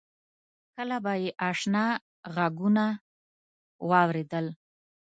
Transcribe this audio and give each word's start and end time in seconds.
کله 0.75 0.97
به 1.03 1.13
مې 1.21 1.29
آشنا 1.49 1.85
غږونه 2.35 2.85
واورېدل. 3.89 4.45